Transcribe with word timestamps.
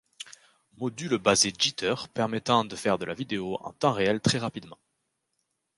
Module 0.77 1.17
basé 1.19 1.51
Jitter 1.55 1.93
permettant 2.11 2.65
de 2.65 2.75
faire 2.75 2.97
de 2.97 3.05
la 3.05 3.13
vidéo 3.13 3.59
en 3.63 3.71
temps 3.71 3.93
réel 3.93 4.19
très 4.19 4.39
rapidement. 4.39 4.79